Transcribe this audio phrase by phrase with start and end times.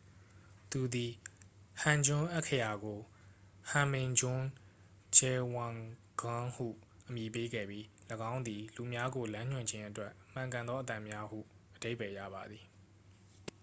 [0.70, 1.12] "သူသည်
[1.80, 2.98] ဟန်ဂျွန်း အက္ခရာကို
[3.70, 4.44] ဟွန်မင်ဂျွန်း
[5.16, 5.74] ဂျဲဝန်
[6.20, 6.66] ဂမ်း ဟု
[7.06, 7.84] အမည်ပေးခဲ့ပြီး၊
[8.30, 11.38] ၎င်းသည် "လူများကိုလမ်းညွှန်ခြင်းအတွက်မှန်ကန်သောအသံများ" ဟု
[11.74, 12.64] အဓိပ္ပါယ်ရပါသည်။